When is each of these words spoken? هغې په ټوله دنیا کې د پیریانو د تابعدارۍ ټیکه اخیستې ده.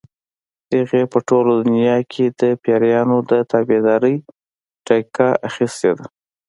هغې 0.75 1.01
په 1.11 1.19
ټوله 1.27 1.53
دنیا 1.65 1.97
کې 2.11 2.25
د 2.39 2.41
پیریانو 2.63 3.17
د 3.29 3.31
تابعدارۍ 3.51 4.15
ټیکه 4.87 5.29
اخیستې 5.49 5.91
ده. 5.97 6.05